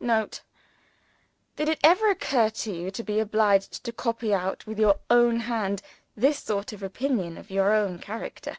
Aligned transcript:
[Note. 0.00 0.40
Did 1.54 1.68
it 1.68 1.78
ever 1.84 2.10
occur 2.10 2.50
to 2.50 2.72
you 2.74 2.90
to 2.90 3.04
be 3.04 3.20
obliged 3.20 3.84
to 3.84 3.92
copy 3.92 4.34
out, 4.34 4.66
with 4.66 4.80
your 4.80 4.98
own 5.10 5.38
hand, 5.38 5.80
this 6.16 6.40
sort 6.42 6.72
of 6.72 6.82
opinion 6.82 7.38
of 7.38 7.52
your 7.52 7.72
own 7.72 8.00
character? 8.00 8.56